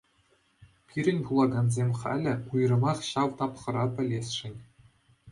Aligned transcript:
Пирӗн 0.87 1.19
вулакансем 1.25 1.89
халӗ 1.99 2.33
уйрӑмах 2.55 2.99
ҫав 3.09 3.29
тапхӑра 3.41 3.85
пӗлесшӗн. 3.99 4.55